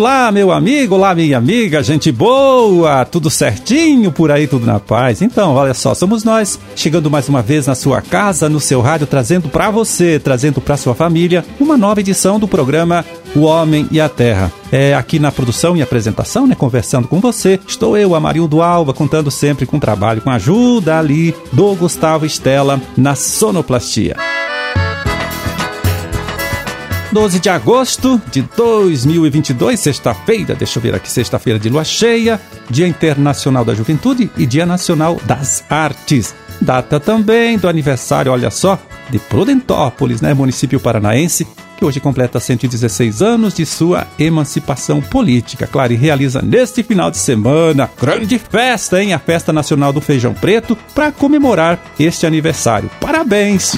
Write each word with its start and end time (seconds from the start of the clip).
Olá, 0.00 0.32
meu 0.32 0.50
amigo, 0.50 0.94
olá, 0.94 1.14
minha 1.14 1.36
amiga, 1.36 1.82
gente 1.82 2.10
boa, 2.10 3.04
tudo 3.04 3.28
certinho 3.28 4.10
por 4.10 4.30
aí, 4.30 4.46
tudo 4.46 4.64
na 4.64 4.80
paz. 4.80 5.20
Então, 5.20 5.54
olha 5.54 5.74
só, 5.74 5.94
somos 5.94 6.24
nós, 6.24 6.58
chegando 6.74 7.10
mais 7.10 7.28
uma 7.28 7.42
vez 7.42 7.66
na 7.66 7.74
sua 7.74 8.00
casa, 8.00 8.48
no 8.48 8.58
seu 8.58 8.80
rádio, 8.80 9.06
trazendo 9.06 9.50
para 9.50 9.70
você, 9.70 10.18
trazendo 10.18 10.58
para 10.58 10.78
sua 10.78 10.94
família, 10.94 11.44
uma 11.60 11.76
nova 11.76 12.00
edição 12.00 12.40
do 12.40 12.48
programa 12.48 13.04
O 13.36 13.40
Homem 13.40 13.86
e 13.90 14.00
a 14.00 14.08
Terra. 14.08 14.50
É 14.72 14.94
aqui 14.94 15.18
na 15.18 15.30
produção 15.30 15.76
e 15.76 15.82
apresentação, 15.82 16.46
né, 16.46 16.54
conversando 16.54 17.06
com 17.06 17.20
você, 17.20 17.60
estou 17.68 17.94
eu, 17.94 18.14
Amarildo 18.14 18.62
Alba, 18.62 18.94
contando 18.94 19.30
sempre 19.30 19.66
com 19.66 19.78
trabalho, 19.78 20.22
com 20.22 20.30
ajuda 20.30 20.98
ali 20.98 21.34
do 21.52 21.74
Gustavo 21.74 22.24
Estela 22.24 22.80
na 22.96 23.14
sonoplastia. 23.14 24.16
12 27.12 27.40
de 27.40 27.48
agosto 27.48 28.22
de 28.30 28.42
2022, 28.56 29.80
sexta-feira, 29.80 30.54
deixa 30.54 30.78
eu 30.78 30.82
ver 30.82 30.94
aqui, 30.94 31.10
sexta-feira 31.10 31.58
de 31.58 31.68
lua 31.68 31.82
cheia, 31.82 32.40
Dia 32.68 32.86
Internacional 32.86 33.64
da 33.64 33.74
Juventude 33.74 34.30
e 34.36 34.46
Dia 34.46 34.64
Nacional 34.64 35.20
das 35.24 35.64
Artes. 35.68 36.34
Data 36.60 37.00
também 37.00 37.58
do 37.58 37.68
aniversário, 37.68 38.30
olha 38.30 38.50
só, 38.50 38.78
de 39.08 39.18
Prudentópolis, 39.18 40.20
né, 40.20 40.32
município 40.34 40.78
paranaense, 40.78 41.48
que 41.76 41.84
hoje 41.84 41.98
completa 41.98 42.38
116 42.38 43.22
anos 43.22 43.54
de 43.54 43.66
sua 43.66 44.06
emancipação 44.16 45.00
política. 45.00 45.66
Claro, 45.66 45.92
e 45.92 45.96
realiza 45.96 46.40
neste 46.40 46.82
final 46.82 47.10
de 47.10 47.16
semana 47.16 47.90
grande 48.00 48.38
festa, 48.38 49.02
hein? 49.02 49.14
A 49.14 49.18
Festa 49.18 49.52
Nacional 49.52 49.92
do 49.92 50.00
Feijão 50.00 50.34
Preto, 50.34 50.76
para 50.94 51.10
comemorar 51.10 51.82
este 51.98 52.24
aniversário. 52.26 52.90
Parabéns! 53.00 53.76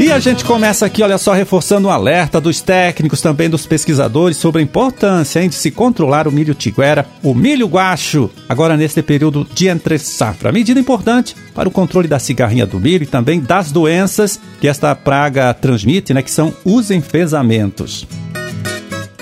E 0.00 0.12
a 0.12 0.20
gente 0.20 0.44
começa 0.44 0.86
aqui, 0.86 1.02
olha 1.02 1.18
só, 1.18 1.32
reforçando 1.32 1.88
um 1.88 1.90
alerta 1.90 2.40
dos 2.40 2.60
técnicos, 2.60 3.20
também 3.20 3.50
dos 3.50 3.66
pesquisadores, 3.66 4.36
sobre 4.36 4.60
a 4.60 4.64
importância 4.64 5.42
hein, 5.42 5.48
de 5.48 5.56
se 5.56 5.72
controlar 5.72 6.28
o 6.28 6.32
milho 6.32 6.54
tiguera, 6.54 7.04
o 7.20 7.34
milho 7.34 7.66
guacho, 7.66 8.30
agora 8.48 8.76
neste 8.76 9.02
período 9.02 9.44
de 9.52 9.66
entre 9.66 9.98
safra. 9.98 10.52
Medida 10.52 10.78
importante 10.78 11.34
para 11.52 11.68
o 11.68 11.72
controle 11.72 12.06
da 12.06 12.20
cigarrinha 12.20 12.64
do 12.64 12.78
milho 12.78 13.02
e 13.02 13.06
também 13.06 13.40
das 13.40 13.72
doenças 13.72 14.38
que 14.60 14.68
esta 14.68 14.94
praga 14.94 15.52
transmite, 15.52 16.14
né, 16.14 16.22
que 16.22 16.30
são 16.30 16.54
os 16.64 16.92
enfesamentos. 16.92 18.06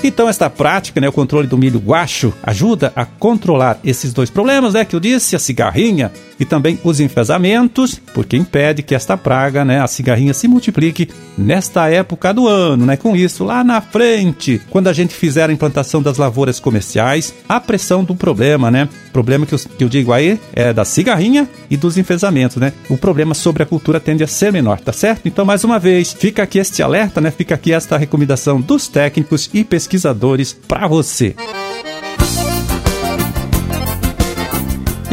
Então 0.04 0.28
esta 0.28 0.50
prática, 0.50 1.00
né, 1.00 1.08
o 1.08 1.12
controle 1.12 1.48
do 1.48 1.56
milho 1.56 1.80
guacho, 1.80 2.34
ajuda 2.42 2.92
a 2.94 3.06
controlar 3.06 3.80
esses 3.82 4.12
dois 4.12 4.28
problemas, 4.28 4.74
né, 4.74 4.84
que 4.84 4.94
eu 4.94 5.00
disse, 5.00 5.34
a 5.34 5.38
cigarrinha 5.38 6.12
e 6.38 6.44
também 6.44 6.78
os 6.84 7.00
enfesamentos, 7.00 8.00
porque 8.14 8.36
impede 8.36 8.82
que 8.82 8.94
esta 8.94 9.16
praga, 9.16 9.64
né, 9.64 9.80
a 9.80 9.86
cigarrinha 9.86 10.34
se 10.34 10.46
multiplique 10.48 11.08
nesta 11.36 11.88
época 11.88 12.32
do 12.32 12.46
ano, 12.46 12.86
né? 12.86 12.96
Com 12.96 13.14
isso, 13.14 13.44
lá 13.44 13.62
na 13.62 13.80
frente, 13.80 14.60
quando 14.70 14.88
a 14.88 14.92
gente 14.92 15.14
fizer 15.14 15.48
a 15.48 15.52
implantação 15.52 16.02
das 16.02 16.18
lavouras 16.18 16.58
comerciais, 16.58 17.34
a 17.48 17.60
pressão 17.60 18.04
do 18.04 18.14
problema, 18.14 18.70
né? 18.70 18.88
Problema 19.12 19.46
que 19.46 19.54
eu, 19.54 19.58
que 19.58 19.84
eu 19.84 19.88
digo 19.88 20.12
aí 20.12 20.40
é 20.52 20.72
da 20.72 20.84
cigarrinha 20.84 21.48
e 21.70 21.76
dos 21.76 21.98
enfesamentos, 21.98 22.56
né? 22.56 22.72
O 22.88 22.96
problema 22.96 23.34
sobre 23.34 23.62
a 23.62 23.66
cultura 23.66 24.00
tende 24.00 24.24
a 24.24 24.26
ser 24.26 24.52
menor, 24.52 24.80
tá 24.80 24.92
certo? 24.92 25.26
Então, 25.26 25.44
mais 25.44 25.64
uma 25.64 25.78
vez, 25.78 26.12
fica 26.12 26.42
aqui 26.42 26.58
este 26.58 26.82
alerta, 26.82 27.20
né? 27.20 27.30
Fica 27.30 27.54
aqui 27.54 27.72
esta 27.72 27.96
recomendação 27.96 28.60
dos 28.60 28.88
técnicos 28.88 29.50
e 29.52 29.64
pesquisadores 29.64 30.52
para 30.52 30.86
você. 30.86 31.34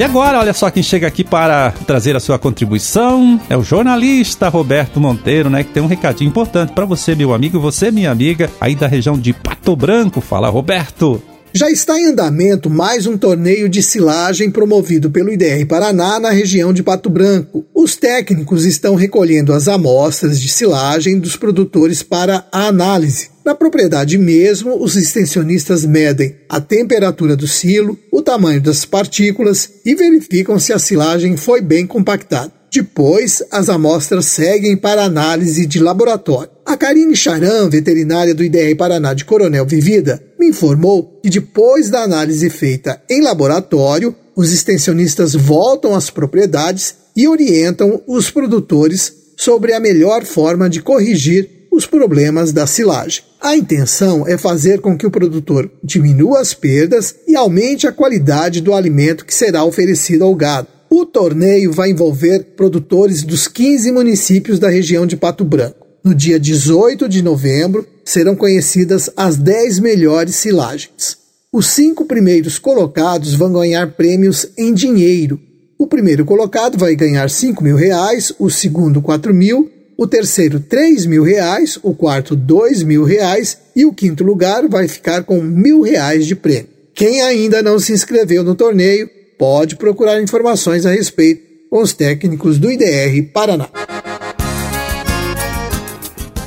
E 0.04 0.06
agora, 0.06 0.38
olha 0.38 0.52
só 0.52 0.70
quem 0.70 0.84
chega 0.84 1.08
aqui 1.08 1.24
para 1.24 1.72
trazer 1.88 2.14
a 2.14 2.20
sua 2.20 2.38
contribuição. 2.38 3.40
É 3.50 3.56
o 3.56 3.64
jornalista 3.64 4.50
Roberto 4.50 5.00
Monteiro, 5.00 5.50
né? 5.50 5.64
Que 5.64 5.72
tem 5.72 5.82
um 5.82 5.88
recadinho 5.88 6.28
importante 6.28 6.74
para 6.74 6.84
você, 6.84 7.16
meu 7.16 7.34
amigo, 7.34 7.58
você, 7.58 7.90
minha 7.90 8.12
amiga, 8.12 8.52
aí 8.60 8.76
da 8.76 8.86
região 8.86 9.18
de 9.18 9.32
Pato 9.32 9.78
Branco. 9.78 10.20
Fala, 10.20 10.50
Roberto. 10.50 11.24
Já 11.56 11.70
está 11.70 12.00
em 12.00 12.08
andamento 12.08 12.68
mais 12.68 13.06
um 13.06 13.16
torneio 13.16 13.70
de 13.70 13.84
silagem 13.84 14.50
promovido 14.50 15.12
pelo 15.12 15.32
IDR 15.32 15.68
Paraná 15.68 16.20
na 16.20 16.32
região 16.32 16.74
de 16.74 16.82
Pato 16.82 17.12
Branco. 17.12 17.64
Os 17.76 17.96
técnicos 17.96 18.66
estão 18.66 18.96
recolhendo 18.96 19.54
as 19.54 19.68
amostras 19.68 20.42
de 20.42 20.50
silagem 20.50 21.20
dos 21.20 21.36
produtores 21.36 22.02
para 22.02 22.44
a 22.52 22.66
análise. 22.66 23.30
Na 23.46 23.54
propriedade 23.54 24.18
mesmo, 24.18 24.82
os 24.84 24.96
extensionistas 24.96 25.86
medem 25.86 26.36
a 26.50 26.60
temperatura 26.60 27.36
do 27.36 27.46
silo, 27.46 28.00
o 28.12 28.24
tamanho 28.24 28.60
das 28.60 28.84
partículas 28.84 29.70
e 29.86 29.94
verificam 29.94 30.58
se 30.58 30.74
a 30.74 30.80
silagem 30.80 31.38
foi 31.38 31.62
bem 31.62 31.86
compactada. 31.86 32.52
Depois, 32.74 33.44
as 33.52 33.70
amostras 33.70 34.26
seguem 34.26 34.76
para 34.76 35.04
análise 35.04 35.68
de 35.68 35.80
laboratório. 35.80 36.50
A 36.66 36.76
Karine 36.76 37.16
Charan, 37.16 37.70
veterinária 37.70 38.34
do 38.34 38.44
IDR 38.44 38.76
Paraná 38.76 39.14
de 39.14 39.26
Coronel 39.26 39.64
Vivida, 39.64 40.20
me 40.44 40.50
informou 40.50 41.20
que 41.24 41.30
depois 41.30 41.90
da 41.90 42.04
análise 42.04 42.50
feita 42.50 43.02
em 43.10 43.22
laboratório, 43.22 44.14
os 44.36 44.52
extensionistas 44.52 45.34
voltam 45.34 45.96
às 45.96 46.10
propriedades 46.10 46.96
e 47.16 47.28
orientam 47.28 48.02
os 48.06 48.30
produtores 48.30 49.14
sobre 49.38 49.74
a 49.74 49.80
melhor 49.80 50.26
forma 50.26 50.70
de 50.70 50.82
corrigir 50.82 51.68
os 51.72 51.86
problemas 51.86 52.52
da 52.52 52.68
silagem. 52.68 53.24
A 53.40 53.56
intenção 53.56 54.28
é 54.28 54.38
fazer 54.38 54.82
com 54.82 54.98
que 54.98 55.08
o 55.08 55.12
produtor 55.12 55.72
diminua 55.84 56.40
as 56.40 56.54
perdas 56.54 57.16
e 57.28 57.36
aumente 57.36 57.88
a 57.88 57.92
qualidade 57.92 58.62
do 58.62 58.74
alimento 58.74 59.26
que 59.26 59.34
será 59.34 59.64
oferecido 59.64 60.24
ao 60.24 60.36
gado. 60.36 60.68
O 60.90 61.06
torneio 61.06 61.72
vai 61.72 61.90
envolver 61.90 62.54
produtores 62.56 63.24
dos 63.24 63.48
15 63.48 63.92
municípios 63.92 64.60
da 64.60 64.70
região 64.70 65.08
de 65.08 65.18
Pato 65.18 65.44
Branco. 65.44 65.83
No 66.04 66.14
dia 66.14 66.40
18 66.40 67.08
de 67.08 67.22
novembro, 67.22 67.88
serão 68.04 68.36
conhecidas 68.36 69.10
as 69.16 69.38
10 69.38 69.80
melhores 69.80 70.36
silagens. 70.36 71.18
Os 71.52 71.68
cinco 71.68 72.06
primeiros 72.06 72.60
colocados 72.60 73.36
vão 73.36 73.54
ganhar 73.54 73.94
prêmios 73.94 74.48
em 74.58 74.74
dinheiro. 74.74 75.40
O 75.78 75.88
primeiro 75.88 76.26
colocado 76.26 76.78
vai 76.78 76.96
ganhar 76.96 77.30
5 77.30 77.64
mil 77.64 77.76
reais, 77.76 78.34
o 78.38 78.50
segundo 78.50 79.02
4 79.02 79.34
mil 79.34 79.70
o 79.98 80.08
terceiro 80.08 80.60
3 80.60 81.06
mil 81.06 81.24
reais, 81.24 81.78
o 81.82 81.94
quarto 81.94 82.36
2 82.36 82.84
mil 82.84 83.04
reais 83.04 83.58
e 83.76 83.86
o 83.86 83.94
quinto 83.94 84.24
lugar 84.24 84.68
vai 84.68 84.88
ficar 84.88 85.24
com 85.24 85.42
mil 85.42 85.82
reais 85.82 86.26
de 86.26 86.36
prêmio. 86.36 86.68
Quem 86.94 87.22
ainda 87.22 87.62
não 87.62 87.80
se 87.80 87.94
inscreveu 87.94 88.44
no 88.44 88.56
torneio 88.56 89.10
pode 89.38 89.76
procurar 89.76 90.22
informações 90.22 90.86
a 90.86 90.92
respeito 90.92 91.42
com 91.70 91.82
os 91.82 91.94
técnicos 91.94 92.60
do 92.60 92.72
IDR 92.72 93.32
Paraná. 93.34 93.70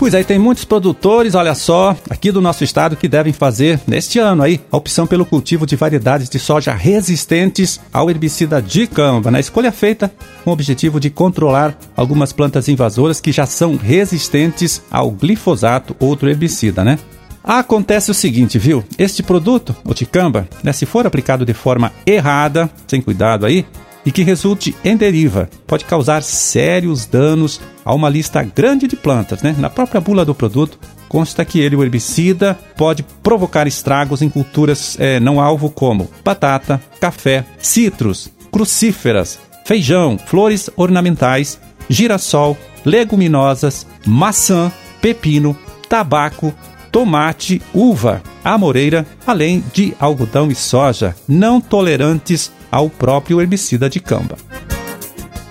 Pois 0.06 0.14
aí 0.14 0.22
tem 0.22 0.38
muitos 0.38 0.64
produtores, 0.64 1.34
olha 1.34 1.52
só, 1.52 1.96
aqui 2.08 2.30
do 2.30 2.40
nosso 2.40 2.62
estado 2.62 2.94
que 2.94 3.08
devem 3.08 3.32
fazer 3.32 3.80
neste 3.88 4.20
ano 4.20 4.44
aí 4.44 4.60
a 4.70 4.76
opção 4.76 5.04
pelo 5.04 5.26
cultivo 5.26 5.66
de 5.66 5.74
variedades 5.74 6.30
de 6.30 6.38
soja 6.38 6.72
resistentes 6.72 7.80
ao 7.92 8.08
herbicida 8.08 8.62
dicamba, 8.62 9.32
na 9.32 9.40
escolha 9.40 9.72
feita 9.72 10.08
com 10.44 10.50
o 10.50 10.52
objetivo 10.52 11.00
de 11.00 11.10
controlar 11.10 11.76
algumas 11.96 12.32
plantas 12.32 12.68
invasoras 12.68 13.20
que 13.20 13.32
já 13.32 13.46
são 13.46 13.74
resistentes 13.74 14.80
ao 14.92 15.10
glifosato, 15.10 15.96
outro 15.98 16.30
herbicida, 16.30 16.84
né? 16.84 17.00
Acontece 17.42 18.08
o 18.08 18.14
seguinte, 18.14 18.60
viu? 18.60 18.84
Este 18.96 19.24
produto, 19.24 19.74
o 19.84 19.92
ticamba, 19.92 20.48
né, 20.62 20.72
se 20.72 20.86
for 20.86 21.04
aplicado 21.04 21.44
de 21.44 21.52
forma 21.52 21.92
errada, 22.06 22.70
sem 22.86 23.00
cuidado 23.00 23.44
aí, 23.44 23.66
e 24.06 24.12
que 24.12 24.22
resulte 24.22 24.74
em 24.84 24.96
deriva. 24.96 25.50
Pode 25.66 25.84
causar 25.84 26.22
sérios 26.22 27.04
danos 27.04 27.60
a 27.84 27.92
uma 27.92 28.08
lista 28.08 28.40
grande 28.42 28.86
de 28.86 28.94
plantas. 28.94 29.42
Né? 29.42 29.54
Na 29.58 29.68
própria 29.68 30.00
bula 30.00 30.24
do 30.24 30.34
produto 30.34 30.78
consta 31.08 31.44
que 31.44 31.58
ele, 31.58 31.74
o 31.74 31.82
herbicida, 31.82 32.56
pode 32.76 33.02
provocar 33.22 33.66
estragos 33.66 34.22
em 34.22 34.28
culturas 34.28 34.96
é, 35.00 35.18
não 35.18 35.40
alvo 35.40 35.68
como 35.68 36.08
batata, 36.24 36.80
café, 37.00 37.44
citros, 37.58 38.30
crucíferas, 38.52 39.40
feijão, 39.64 40.16
flores 40.16 40.70
ornamentais, 40.76 41.60
girassol, 41.88 42.56
leguminosas, 42.84 43.86
maçã, 44.06 44.72
pepino, 45.00 45.56
tabaco, 45.88 46.54
tomate, 46.92 47.60
uva, 47.74 48.22
amoreira, 48.44 49.04
além 49.26 49.62
de 49.72 49.94
algodão 49.98 50.50
e 50.50 50.54
soja, 50.54 51.14
não 51.28 51.60
tolerantes 51.60 52.52
ao 52.76 52.90
próprio 52.90 53.40
herbicida 53.40 53.88
de 53.88 54.00
camba. 54.00 54.36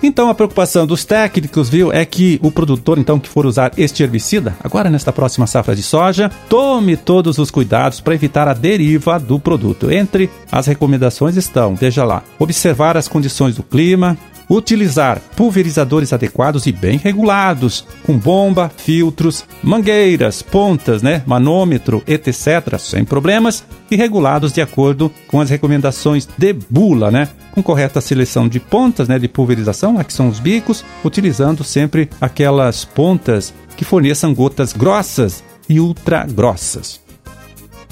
Então 0.00 0.28
a 0.28 0.34
preocupação 0.34 0.86
dos 0.86 1.04
técnicos, 1.04 1.68
viu, 1.68 1.92
é 1.92 2.04
que 2.04 2.38
o 2.40 2.52
produtor 2.52 2.98
então 2.98 3.18
que 3.18 3.28
for 3.28 3.44
usar 3.44 3.72
este 3.76 4.04
herbicida, 4.04 4.54
agora 4.62 4.88
nesta 4.88 5.12
próxima 5.12 5.48
safra 5.48 5.74
de 5.74 5.82
soja, 5.82 6.30
tome 6.48 6.96
todos 6.96 7.38
os 7.38 7.50
cuidados 7.50 8.00
para 8.00 8.14
evitar 8.14 8.46
a 8.46 8.54
deriva 8.54 9.18
do 9.18 9.40
produto. 9.40 9.90
Entre 9.90 10.30
as 10.52 10.68
recomendações 10.68 11.36
estão, 11.36 11.74
veja 11.74 12.04
lá, 12.04 12.22
observar 12.38 12.96
as 12.96 13.08
condições 13.08 13.56
do 13.56 13.64
clima, 13.64 14.16
utilizar 14.48 15.20
pulverizadores 15.36 16.12
adequados 16.12 16.66
e 16.66 16.72
bem 16.72 16.98
regulados, 16.98 17.84
com 18.04 18.16
bomba, 18.16 18.70
filtros, 18.76 19.44
mangueiras, 19.62 20.42
pontas, 20.42 21.02
né, 21.02 21.22
manômetro, 21.26 22.02
etc., 22.06 22.78
sem 22.78 23.04
problemas, 23.04 23.64
e 23.90 23.96
regulados 23.96 24.52
de 24.52 24.60
acordo 24.60 25.10
com 25.28 25.40
as 25.40 25.50
recomendações 25.50 26.28
de 26.38 26.52
bula, 26.70 27.10
né, 27.10 27.28
com 27.52 27.62
correta 27.62 28.00
seleção 28.00 28.48
de 28.48 28.60
pontas, 28.60 29.08
né, 29.08 29.18
de 29.18 29.28
pulverização, 29.28 29.98
aqui 29.98 30.12
são 30.12 30.28
os 30.28 30.38
bicos, 30.38 30.84
utilizando 31.04 31.64
sempre 31.64 32.08
aquelas 32.20 32.84
pontas 32.84 33.52
que 33.76 33.84
forneçam 33.84 34.34
gotas 34.34 34.72
grossas 34.72 35.42
e 35.68 35.80
ultra 35.80 36.24
grossas. 36.24 37.05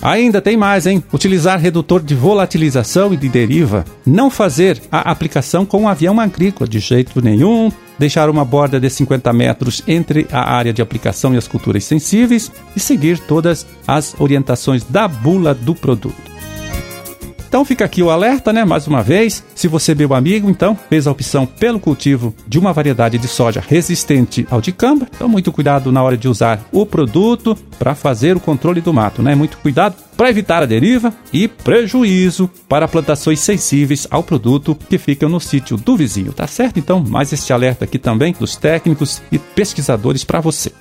Ainda 0.03 0.41
tem 0.41 0.57
mais, 0.57 0.87
hein? 0.87 1.03
Utilizar 1.13 1.59
redutor 1.59 2.03
de 2.03 2.15
volatilização 2.15 3.15
e 3.15 3.17
de 3.17 3.29
deriva. 3.29 3.85
Não 4.05 4.29
fazer 4.31 4.81
a 4.91 5.11
aplicação 5.11 5.65
com 5.65 5.83
um 5.83 5.89
avião 5.89 6.21
agrícola 6.21 6.69
de 6.69 6.79
jeito 6.79 7.23
nenhum. 7.23 7.71
Deixar 7.99 8.29
uma 8.29 8.45
borda 8.45 8.81
de 8.81 8.91
50 8.91 9.33
metros 9.33 9.83
entre 9.87 10.27
a 10.33 10.53
área 10.53 10.73
de 10.73 10.83
aplicação 10.83 11.33
e 11.33 11.37
as 11.37 11.47
culturas 11.47 11.85
sensíveis 11.85 12.51
e 12.75 12.81
seguir 12.81 13.19
todas 13.21 13.67
as 13.87 14.15
orientações 14.19 14.83
da 14.85 15.07
bula 15.07 15.55
do 15.55 15.75
produto. 15.75 16.34
Então 17.55 17.65
fica 17.65 17.85
aqui 17.85 18.03
o 18.03 18.11
alerta, 18.11 18.53
né? 18.53 18.65
Mais 18.65 18.89
uma 18.89 19.01
vez, 19.01 19.45
se 19.55 19.69
você, 19.69 19.95
meu 19.95 20.13
amigo, 20.13 20.51
então 20.51 20.77
fez 20.91 21.07
a 21.07 21.13
opção 21.13 21.47
pelo 21.47 21.79
cultivo 21.79 22.35
de 22.49 22.59
uma 22.59 22.73
variedade 22.73 23.17
de 23.17 23.29
soja 23.29 23.63
resistente 23.65 24.45
ao 24.51 24.61
dicamba, 24.61 25.07
então 25.15 25.29
muito 25.29 25.53
cuidado 25.53 25.93
na 25.93 26.03
hora 26.03 26.17
de 26.17 26.27
usar 26.27 26.67
o 26.73 26.85
produto 26.85 27.57
para 27.79 27.95
fazer 27.95 28.37
o 28.37 28.41
controle 28.41 28.81
do 28.81 28.93
mato, 28.93 29.23
né? 29.23 29.37
Muito 29.37 29.57
cuidado 29.59 29.95
para 30.17 30.29
evitar 30.29 30.65
a 30.65 30.67
deriva 30.67 31.15
e 31.33 31.47
prejuízo 31.47 32.51
para 32.69 32.89
plantações 32.89 33.39
sensíveis 33.39 34.05
ao 34.11 34.25
produto 34.25 34.77
que 34.89 34.99
ficam 34.99 35.29
no 35.29 35.39
sítio 35.39 35.77
do 35.77 35.97
vizinho, 35.97 36.33
tá 36.33 36.49
certo? 36.49 36.81
Então, 36.81 37.05
mais 37.09 37.33
este 37.33 37.53
alerta 37.53 37.85
aqui 37.85 38.01
também 38.01 38.35
dos 38.37 38.57
técnicos 38.57 39.23
e 39.31 39.39
pesquisadores 39.39 40.25
para 40.25 40.41
você. 40.41 40.73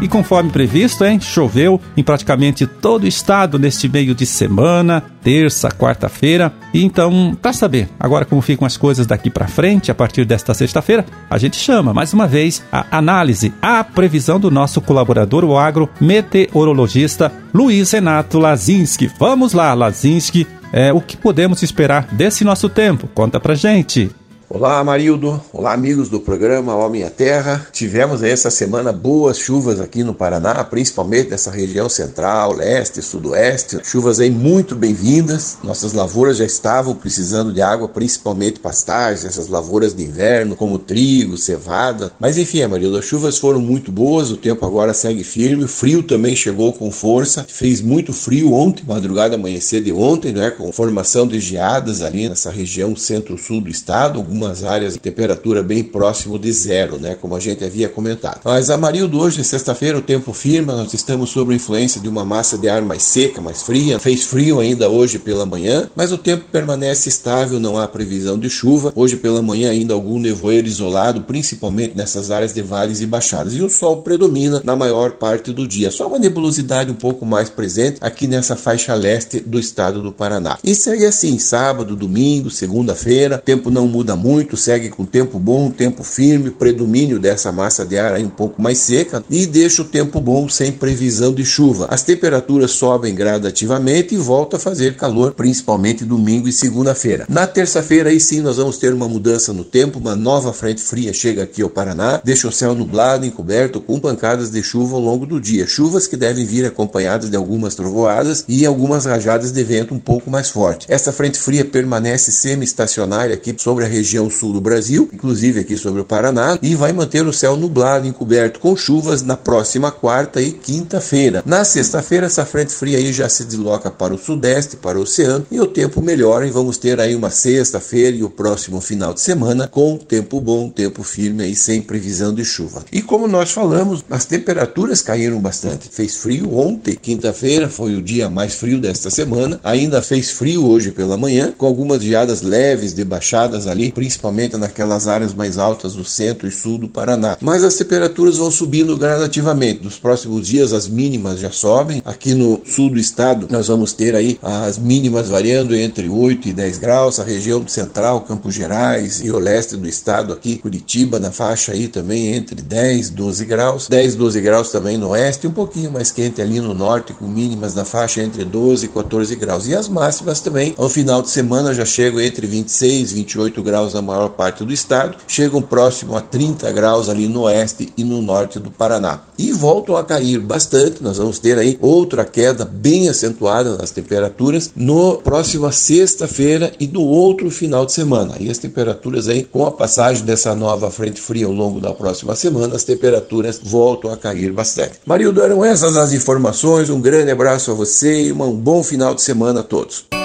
E 0.00 0.06
conforme 0.06 0.50
previsto, 0.50 1.04
hein, 1.04 1.18
choveu 1.20 1.80
em 1.96 2.04
praticamente 2.04 2.66
todo 2.66 3.02
o 3.02 3.08
estado 3.08 3.58
neste 3.58 3.88
meio 3.88 4.14
de 4.14 4.24
semana, 4.24 5.02
terça, 5.22 5.68
quarta-feira. 5.70 6.52
E 6.72 6.84
então, 6.84 7.36
para 7.40 7.52
saber 7.52 7.88
agora 7.98 8.24
como 8.24 8.40
ficam 8.40 8.64
as 8.64 8.76
coisas 8.76 9.06
daqui 9.06 9.28
para 9.28 9.48
frente, 9.48 9.90
a 9.90 9.94
partir 9.94 10.24
desta 10.24 10.54
sexta-feira, 10.54 11.04
a 11.28 11.36
gente 11.36 11.56
chama 11.56 11.92
mais 11.92 12.12
uma 12.12 12.28
vez 12.28 12.62
a 12.70 12.86
análise, 12.96 13.52
a 13.60 13.82
previsão 13.82 14.38
do 14.38 14.52
nosso 14.52 14.80
colaborador, 14.80 15.44
o 15.44 15.58
agro 15.58 15.90
meteorologista 16.00 17.32
Luiz 17.52 17.90
Renato 17.90 18.38
Lazinski. 18.38 19.10
Vamos 19.18 19.52
lá, 19.52 19.74
Lazinski, 19.74 20.46
é, 20.72 20.92
o 20.92 21.00
que 21.00 21.16
podemos 21.16 21.62
esperar 21.62 22.06
desse 22.12 22.44
nosso 22.44 22.68
tempo? 22.68 23.08
Conta 23.08 23.40
pra 23.40 23.54
gente. 23.54 24.10
Olá, 24.50 24.82
Marildo. 24.82 25.38
Olá, 25.52 25.74
amigos 25.74 26.08
do 26.08 26.18
programa 26.18 26.74
Homem 26.74 27.04
à 27.04 27.10
Terra. 27.10 27.66
Tivemos 27.70 28.22
essa 28.22 28.48
semana 28.48 28.90
boas 28.90 29.38
chuvas 29.38 29.78
aqui 29.78 30.02
no 30.02 30.14
Paraná, 30.14 30.64
principalmente 30.64 31.28
nessa 31.28 31.50
região 31.50 31.86
central, 31.86 32.54
leste, 32.54 33.02
sudoeste. 33.02 33.78
Chuvas 33.84 34.18
aí 34.20 34.30
muito 34.30 34.74
bem-vindas. 34.74 35.58
Nossas 35.62 35.92
lavouras 35.92 36.38
já 36.38 36.46
estavam 36.46 36.94
precisando 36.94 37.52
de 37.52 37.60
água, 37.60 37.88
principalmente 37.88 38.58
pastagens, 38.58 39.26
essas 39.26 39.48
lavouras 39.48 39.92
de 39.92 40.02
inverno, 40.02 40.56
como 40.56 40.78
trigo, 40.78 41.36
cevada. 41.36 42.10
Mas 42.18 42.38
enfim, 42.38 42.66
Marildo, 42.66 42.96
as 42.96 43.04
chuvas 43.04 43.36
foram 43.36 43.60
muito 43.60 43.92
boas, 43.92 44.30
o 44.30 44.36
tempo 44.38 44.64
agora 44.64 44.94
segue 44.94 45.24
firme. 45.24 45.64
O 45.64 45.68
frio 45.68 46.02
também 46.02 46.34
chegou 46.34 46.72
com 46.72 46.90
força. 46.90 47.44
Fez 47.46 47.82
muito 47.82 48.14
frio 48.14 48.54
ontem, 48.54 48.82
madrugada, 48.88 49.34
amanhecer 49.34 49.82
de 49.82 49.92
ontem, 49.92 50.32
né? 50.32 50.50
Com 50.50 50.72
formação 50.72 51.26
de 51.26 51.38
geadas 51.38 52.00
ali 52.00 52.30
nessa 52.30 52.50
região 52.50 52.96
centro-sul 52.96 53.60
do 53.60 53.68
estado 53.68 54.24
algumas 54.38 54.62
áreas 54.62 54.92
de 54.92 55.00
temperatura 55.00 55.62
bem 55.64 55.82
próximo 55.82 56.38
de 56.38 56.52
zero, 56.52 56.98
né, 56.98 57.16
como 57.20 57.34
a 57.34 57.40
gente 57.40 57.64
havia 57.64 57.88
comentado. 57.88 58.40
Mas 58.44 58.70
Amarildo, 58.70 59.18
hoje, 59.18 59.42
sexta-feira, 59.42 59.98
o 59.98 60.02
tempo 60.02 60.32
firma, 60.32 60.74
nós 60.74 60.94
estamos 60.94 61.30
sob 61.30 61.52
a 61.52 61.56
influência 61.56 62.00
de 62.00 62.08
uma 62.08 62.24
massa 62.24 62.56
de 62.56 62.68
ar 62.68 62.80
mais 62.82 63.02
seca, 63.02 63.40
mais 63.40 63.62
fria. 63.62 63.98
Fez 63.98 64.24
frio 64.24 64.60
ainda 64.60 64.88
hoje 64.88 65.18
pela 65.18 65.44
manhã, 65.44 65.90
mas 65.96 66.12
o 66.12 66.18
tempo 66.18 66.44
permanece 66.52 67.08
estável, 67.08 67.58
não 67.58 67.76
há 67.76 67.88
previsão 67.88 68.38
de 68.38 68.48
chuva. 68.48 68.92
Hoje 68.94 69.16
pela 69.16 69.42
manhã 69.42 69.70
ainda 69.70 69.92
algum 69.92 70.20
nevoeiro 70.20 70.68
isolado, 70.68 71.22
principalmente 71.22 71.96
nessas 71.96 72.30
áreas 72.30 72.54
de 72.54 72.62
vales 72.62 73.00
e 73.00 73.06
baixadas. 73.06 73.54
E 73.54 73.62
o 73.62 73.68
sol 73.68 74.02
predomina 74.02 74.62
na 74.64 74.76
maior 74.76 75.12
parte 75.12 75.52
do 75.52 75.66
dia. 75.66 75.90
Só 75.90 76.06
uma 76.06 76.18
nebulosidade 76.18 76.92
um 76.92 76.94
pouco 76.94 77.26
mais 77.26 77.50
presente 77.50 77.98
aqui 78.00 78.28
nessa 78.28 78.54
faixa 78.54 78.94
leste 78.94 79.40
do 79.40 79.58
estado 79.58 80.00
do 80.00 80.12
Paraná. 80.12 80.58
E 80.62 80.74
segue 80.74 81.06
assim, 81.06 81.38
sábado, 81.38 81.96
domingo, 81.96 82.50
segunda-feira, 82.50 83.38
tempo 83.38 83.70
não 83.70 83.88
muda 83.88 84.14
muito 84.14 84.27
muito, 84.28 84.58
segue 84.58 84.90
com 84.90 85.06
tempo 85.06 85.38
bom, 85.38 85.70
tempo 85.70 86.04
firme, 86.04 86.50
predomínio 86.50 87.18
dessa 87.18 87.50
massa 87.50 87.86
de 87.86 87.96
ar 87.98 88.12
aí 88.12 88.22
um 88.22 88.28
pouco 88.28 88.60
mais 88.60 88.76
seca 88.76 89.24
e 89.30 89.46
deixa 89.46 89.80
o 89.80 89.86
tempo 89.86 90.20
bom 90.20 90.50
sem 90.50 90.70
previsão 90.70 91.32
de 91.32 91.46
chuva. 91.46 91.86
As 91.88 92.02
temperaturas 92.02 92.72
sobem 92.72 93.14
gradativamente 93.14 94.14
e 94.14 94.18
volta 94.18 94.58
a 94.58 94.60
fazer 94.60 94.96
calor, 94.96 95.32
principalmente 95.32 96.04
domingo 96.04 96.46
e 96.46 96.52
segunda-feira. 96.52 97.24
Na 97.26 97.46
terça-feira 97.46 98.10
aí 98.10 98.20
sim 98.20 98.42
nós 98.42 98.58
vamos 98.58 98.76
ter 98.76 98.92
uma 98.92 99.08
mudança 99.08 99.50
no 99.54 99.64
tempo, 99.64 99.98
uma 99.98 100.14
nova 100.14 100.52
frente 100.52 100.82
fria 100.82 101.10
chega 101.14 101.44
aqui 101.44 101.62
ao 101.62 101.70
Paraná, 101.70 102.20
deixa 102.22 102.48
o 102.48 102.52
céu 102.52 102.74
nublado, 102.74 103.24
encoberto 103.24 103.80
com 103.80 103.98
pancadas 103.98 104.50
de 104.50 104.62
chuva 104.62 104.96
ao 104.96 105.00
longo 105.00 105.24
do 105.24 105.40
dia. 105.40 105.66
Chuvas 105.66 106.06
que 106.06 106.18
devem 106.18 106.44
vir 106.44 106.66
acompanhadas 106.66 107.30
de 107.30 107.36
algumas 107.36 107.74
trovoadas 107.74 108.44
e 108.46 108.66
algumas 108.66 109.06
rajadas 109.06 109.52
de 109.52 109.64
vento 109.64 109.94
um 109.94 109.98
pouco 109.98 110.30
mais 110.30 110.50
forte. 110.50 110.86
Essa 110.90 111.12
frente 111.12 111.38
fria 111.38 111.64
permanece 111.64 112.30
semi-estacionária 112.30 113.34
aqui 113.34 113.54
sobre 113.56 113.86
a 113.86 113.88
região 113.88 114.17
região 114.18 114.28
sul 114.28 114.52
do 114.52 114.60
Brasil, 114.60 115.08
inclusive 115.12 115.60
aqui 115.60 115.76
sobre 115.76 116.00
o 116.00 116.04
Paraná, 116.04 116.58
e 116.60 116.74
vai 116.74 116.92
manter 116.92 117.24
o 117.26 117.32
céu 117.32 117.56
nublado, 117.56 118.06
encoberto 118.06 118.58
com 118.58 118.76
chuvas 118.76 119.22
na 119.22 119.36
próxima 119.36 119.92
quarta 119.92 120.42
e 120.42 120.50
quinta-feira. 120.50 121.42
Na 121.46 121.64
sexta-feira, 121.64 122.26
essa 122.26 122.44
frente 122.44 122.72
fria 122.72 122.98
aí 122.98 123.12
já 123.12 123.28
se 123.28 123.44
desloca 123.44 123.90
para 123.90 124.12
o 124.12 124.18
sudeste, 124.18 124.76
para 124.76 124.98
o 124.98 125.02
oceano, 125.02 125.46
e 125.50 125.60
o 125.60 125.66
tempo 125.66 126.02
melhora 126.02 126.46
e 126.46 126.50
vamos 126.50 126.76
ter 126.76 127.00
aí 127.00 127.14
uma 127.14 127.30
sexta-feira 127.30 128.16
e 128.16 128.24
o 128.24 128.30
próximo 128.30 128.80
final 128.80 129.14
de 129.14 129.20
semana 129.20 129.68
com 129.68 129.96
tempo 129.96 130.40
bom, 130.40 130.68
tempo 130.68 131.02
firme 131.02 131.44
aí 131.44 131.54
sem 131.54 131.80
previsão 131.80 132.34
de 132.34 132.44
chuva. 132.44 132.84
E 132.92 133.00
como 133.00 133.28
nós 133.28 133.52
falamos, 133.52 134.04
as 134.10 134.24
temperaturas 134.24 135.00
caíram 135.00 135.38
bastante. 135.40 135.88
Fez 135.90 136.16
frio 136.16 136.56
ontem, 136.56 136.96
quinta-feira, 137.00 137.68
foi 137.68 137.94
o 137.94 138.02
dia 138.02 138.28
mais 138.28 138.54
frio 138.54 138.80
desta 138.80 139.10
semana. 139.10 139.60
Ainda 139.62 140.02
fez 140.02 140.30
frio 140.30 140.66
hoje 140.66 140.90
pela 140.90 141.16
manhã, 141.16 141.52
com 141.56 141.66
algumas 141.66 142.02
geadas 142.02 142.42
leves 142.42 142.94
de 142.94 143.04
baixadas 143.04 143.66
ali, 143.66 143.92
principalmente 144.08 144.56
naquelas 144.56 145.06
áreas 145.06 145.34
mais 145.34 145.58
altas 145.58 145.92
do 145.92 146.02
centro 146.02 146.48
e 146.48 146.50
sul 146.50 146.78
do 146.78 146.88
Paraná. 146.88 147.36
Mas 147.42 147.62
as 147.62 147.74
temperaturas 147.74 148.38
vão 148.38 148.50
subindo 148.50 148.96
gradativamente. 148.96 149.84
Nos 149.84 149.98
próximos 149.98 150.46
dias 150.46 150.72
as 150.72 150.88
mínimas 150.88 151.40
já 151.40 151.50
sobem. 151.50 152.00
Aqui 152.06 152.32
no 152.32 152.62
sul 152.64 152.88
do 152.88 152.98
estado 152.98 153.46
nós 153.50 153.68
vamos 153.68 153.92
ter 153.92 154.14
aí 154.14 154.38
as 154.42 154.78
mínimas 154.78 155.28
variando 155.28 155.76
entre 155.76 156.08
8 156.08 156.48
e 156.48 156.52
10 156.54 156.78
graus. 156.78 157.20
A 157.20 157.22
região 157.22 157.68
central, 157.68 158.22
Campos 158.22 158.54
Gerais 158.54 159.20
e 159.22 159.30
o 159.30 159.38
leste 159.38 159.76
do 159.76 159.86
estado 159.86 160.32
aqui, 160.32 160.56
Curitiba, 160.56 161.18
na 161.18 161.30
faixa 161.30 161.72
aí 161.72 161.86
também 161.86 162.34
entre 162.34 162.62
10 162.62 163.08
e 163.08 163.12
12 163.12 163.44
graus. 163.44 163.88
10 163.88 164.14
12 164.14 164.40
graus 164.40 164.70
também 164.70 164.96
no 164.96 165.08
oeste, 165.08 165.46
um 165.46 165.52
pouquinho 165.52 165.92
mais 165.92 166.10
quente 166.10 166.40
ali 166.40 166.60
no 166.60 166.72
norte, 166.72 167.12
com 167.12 167.26
mínimas 167.26 167.74
na 167.74 167.84
faixa 167.84 168.22
entre 168.22 168.42
12 168.42 168.86
e 168.86 168.88
14 168.88 169.36
graus. 169.36 169.68
E 169.68 169.74
as 169.74 169.86
máximas 169.86 170.40
também, 170.40 170.72
ao 170.78 170.88
final 170.88 171.20
de 171.20 171.28
semana 171.28 171.74
já 171.74 171.84
chegam 171.84 172.22
entre 172.22 172.46
26 172.46 173.12
e 173.12 173.14
28 173.16 173.62
graus 173.62 173.97
na 173.98 174.02
maior 174.02 174.30
parte 174.30 174.64
do 174.64 174.72
estado, 174.72 175.18
chegam 175.26 175.60
próximo 175.60 176.16
a 176.16 176.20
30 176.20 176.70
graus 176.72 177.08
ali 177.08 177.26
no 177.26 177.42
oeste 177.42 177.92
e 177.96 178.04
no 178.04 178.22
norte 178.22 178.58
do 178.58 178.70
Paraná. 178.70 179.20
E 179.36 179.52
voltam 179.52 179.96
a 179.96 180.04
cair 180.04 180.38
bastante, 180.38 181.02
nós 181.02 181.18
vamos 181.18 181.38
ter 181.38 181.58
aí 181.58 181.76
outra 181.80 182.24
queda 182.24 182.64
bem 182.64 183.08
acentuada 183.08 183.76
nas 183.76 183.90
temperaturas 183.90 184.70
no 184.74 185.18
próxima 185.18 185.72
sexta-feira 185.72 186.72
e 186.78 186.86
no 186.86 187.02
outro 187.02 187.50
final 187.50 187.84
de 187.84 187.92
semana. 187.92 188.34
E 188.38 188.50
as 188.50 188.58
temperaturas 188.58 189.28
aí, 189.28 189.44
com 189.44 189.66
a 189.66 189.72
passagem 189.72 190.24
dessa 190.24 190.54
nova 190.54 190.90
frente 190.90 191.20
fria 191.20 191.46
ao 191.46 191.52
longo 191.52 191.80
da 191.80 191.92
próxima 191.92 192.34
semana, 192.36 192.76
as 192.76 192.84
temperaturas 192.84 193.60
voltam 193.62 194.12
a 194.12 194.16
cair 194.16 194.52
bastante. 194.52 195.00
Marildo, 195.04 195.42
eram 195.42 195.64
essas 195.64 195.96
as 195.96 196.12
informações, 196.12 196.90
um 196.90 197.00
grande 197.00 197.30
abraço 197.30 197.70
a 197.70 197.74
você 197.74 198.28
e 198.28 198.32
um 198.32 198.52
bom 198.52 198.82
final 198.82 199.14
de 199.14 199.22
semana 199.22 199.60
a 199.60 199.64
todos. 199.64 200.17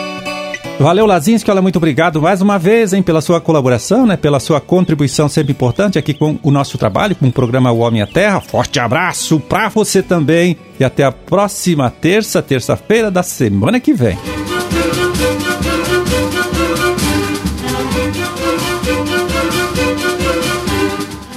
Valeu, 0.84 1.06
Lazinski, 1.06 1.50
olha, 1.50 1.62
muito 1.62 1.78
obrigado 1.78 2.22
mais 2.22 2.42
uma 2.42 2.60
vez, 2.60 2.92
hein, 2.92 3.02
pela 3.02 3.22
sua 3.22 3.40
colaboração, 3.40 4.06
né, 4.06 4.18
pela 4.18 4.38
sua 4.38 4.60
contribuição 4.60 5.30
sempre 5.30 5.54
importante 5.54 5.98
aqui 5.98 6.14
com 6.14 6.38
o 6.44 6.52
nosso 6.52 6.78
trabalho, 6.78 7.16
com 7.16 7.26
o 7.26 7.32
programa 7.32 7.72
O 7.72 7.78
Homem 7.78 8.02
à 8.02 8.06
Terra. 8.06 8.42
Forte 8.42 8.82
abraço 8.82 9.40
para 9.40 9.70
você 9.70 10.04
também 10.04 10.58
e 10.78 10.84
até 10.84 11.06
a 11.06 11.12
próxima 11.14 11.90
terça, 11.90 12.42
terça-feira 12.42 13.10
da 13.10 13.24
semana 13.24 13.80
que 13.80 13.94
vem. 13.94 14.18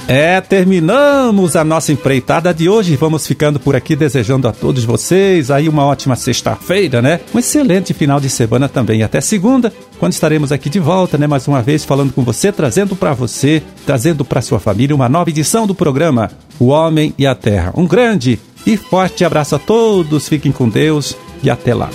É, 0.07 0.39
terminamos 0.39 1.57
a 1.57 1.65
nossa 1.65 1.91
empreitada 1.91 2.53
de 2.53 2.69
hoje. 2.69 2.95
Vamos 2.95 3.27
ficando 3.27 3.59
por 3.59 3.75
aqui 3.75 3.93
desejando 3.93 4.47
a 4.47 4.53
todos 4.53 4.85
vocês 4.85 5.51
aí 5.51 5.67
uma 5.67 5.83
ótima 5.83 6.15
sexta-feira, 6.15 7.01
né? 7.01 7.19
Um 7.35 7.39
excelente 7.39 7.93
final 7.93 8.17
de 8.17 8.29
semana 8.29 8.69
também. 8.69 9.03
Até 9.03 9.19
segunda, 9.19 9.71
quando 9.99 10.13
estaremos 10.13 10.53
aqui 10.53 10.69
de 10.69 10.79
volta, 10.79 11.17
né? 11.17 11.27
Mais 11.27 11.45
uma 11.45 11.61
vez 11.61 11.83
falando 11.83 12.13
com 12.13 12.23
você, 12.23 12.53
trazendo 12.53 12.95
para 12.95 13.13
você, 13.13 13.61
trazendo 13.85 14.23
para 14.23 14.41
sua 14.41 14.61
família 14.61 14.95
uma 14.95 15.09
nova 15.09 15.29
edição 15.29 15.67
do 15.67 15.75
programa 15.75 16.31
O 16.57 16.67
Homem 16.67 17.13
e 17.17 17.27
a 17.27 17.35
Terra. 17.35 17.73
Um 17.75 17.85
grande 17.85 18.39
e 18.65 18.77
forte 18.77 19.25
abraço 19.25 19.55
a 19.55 19.59
todos. 19.59 20.29
Fiquem 20.29 20.53
com 20.53 20.69
Deus 20.69 21.17
e 21.43 21.49
até 21.49 21.73
lá. 21.73 21.89